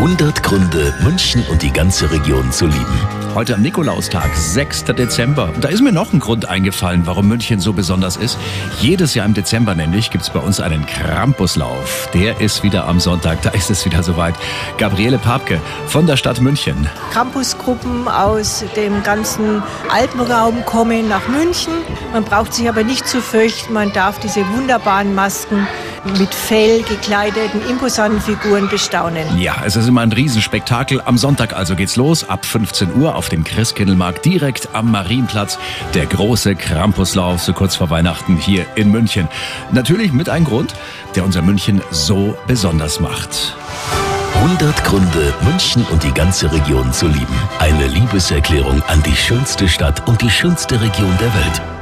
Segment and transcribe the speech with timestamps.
[0.00, 2.98] 100 Gründe, München und die ganze Region zu lieben.
[3.34, 4.84] Heute am Nikolaustag, 6.
[4.84, 5.52] Dezember.
[5.54, 8.38] Und da ist mir noch ein Grund eingefallen, warum München so besonders ist.
[8.80, 12.08] Jedes Jahr im Dezember nämlich gibt es bei uns einen Krampuslauf.
[12.14, 14.34] Der ist wieder am Sonntag, da ist es wieder soweit.
[14.78, 16.88] Gabriele Papke von der Stadt München.
[17.12, 21.74] Campusgruppen aus dem ganzen Alpenraum kommen nach München.
[22.14, 25.68] Man braucht sich aber nicht zu fürchten, man darf diese wunderbaren Masken
[26.04, 29.38] mit Fell gekleideten, imposanten Figuren bestaunen.
[29.38, 31.00] Ja, es ist immer ein Riesenspektakel.
[31.04, 35.58] Am Sonntag also geht's los, ab 15 Uhr auf dem Christkindlmarkt direkt am Marienplatz.
[35.94, 39.28] Der große Krampuslauf, so kurz vor Weihnachten hier in München.
[39.72, 40.74] Natürlich mit einem Grund,
[41.14, 43.54] der unser München so besonders macht.
[44.34, 47.36] 100 Gründe, München und die ganze Region zu lieben.
[47.58, 51.79] Eine Liebeserklärung an die schönste Stadt und die schönste Region der Welt.